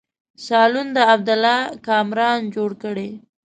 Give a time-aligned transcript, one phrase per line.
[0.45, 3.09] سالون د عبدالله کامران جوړ کړی.